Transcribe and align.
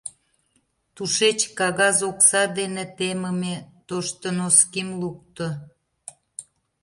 Тушеч 0.95 1.39
кагаз 1.57 1.97
окса 2.09 2.43
дене 2.57 2.83
темыме 2.97 3.55
тошто 3.87 4.27
носким 4.37 4.87
лукто. 5.01 5.47